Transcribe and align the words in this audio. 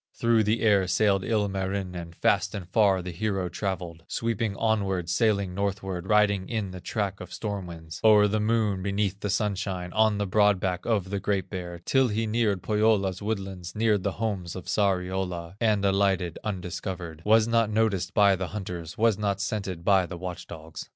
Through 0.15 0.45
the 0.45 0.61
air 0.61 0.87
sailed 0.87 1.23
Ilmarinen, 1.23 2.13
Fast 2.15 2.55
and 2.55 2.67
far 2.67 3.03
the 3.03 3.11
hero 3.11 3.49
travelled, 3.49 4.03
Sweeping 4.07 4.55
onward, 4.55 5.11
sailing 5.11 5.53
northward, 5.53 6.07
Riding 6.07 6.49
in 6.49 6.71
the 6.71 6.81
track 6.81 7.19
of 7.19 7.31
storm 7.31 7.67
winds, 7.67 8.01
O'er 8.03 8.27
the 8.27 8.39
Moon, 8.39 8.81
beneath 8.81 9.19
the 9.19 9.29
sunshine, 9.29 9.93
On 9.93 10.17
the 10.17 10.25
broad 10.25 10.59
back 10.59 10.87
of 10.87 11.11
the 11.11 11.19
Great 11.19 11.51
Bear, 11.51 11.79
Till 11.85 12.07
he 12.07 12.25
neared 12.25 12.63
Pohyola's 12.63 13.21
woodlands, 13.21 13.75
Neared 13.75 14.01
the 14.01 14.13
homes 14.13 14.55
of 14.55 14.65
Sariola, 14.65 15.53
And 15.61 15.85
alighted 15.85 16.39
undiscovered, 16.43 17.21
Was 17.23 17.47
not 17.47 17.69
noticed 17.69 18.15
by 18.15 18.35
the 18.35 18.47
hunters, 18.47 18.97
Was 18.97 19.19
not 19.19 19.39
scented 19.39 19.85
by 19.85 20.07
the 20.07 20.17
watch 20.17 20.47
dogs. 20.47 20.89